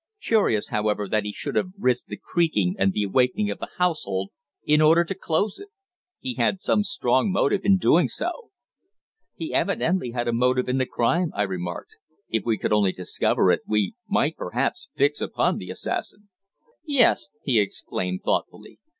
[0.19, 4.31] Curious, however, that he should have risked the creaking and the awakening of the household
[4.65, 5.67] in order to close it.
[6.17, 8.49] He had some strong motive in doing so."
[9.35, 11.97] "He evidently had a motive in the crime," I remarked.
[12.29, 16.29] "If we could only discover it, we might perhaps fix upon the assassin."
[16.83, 18.79] "Yes," he exclaimed, thoughtfully.